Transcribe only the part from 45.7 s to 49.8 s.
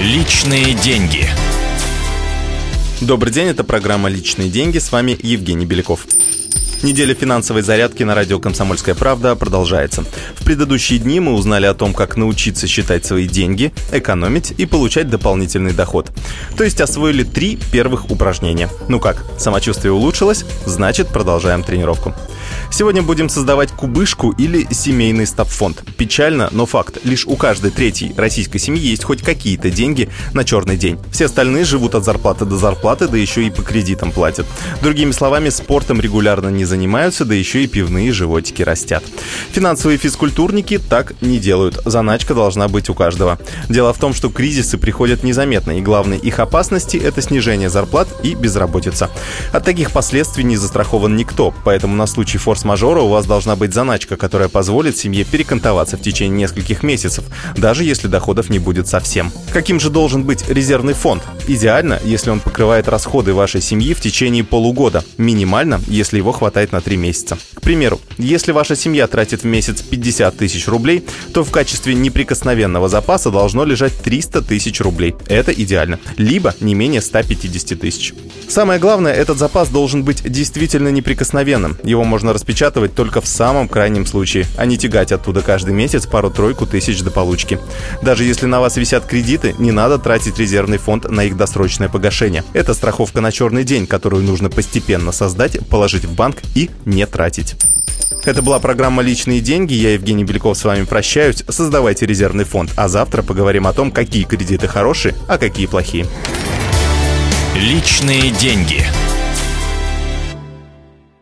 и главной их опасности– это снижение зарплат и безработица. От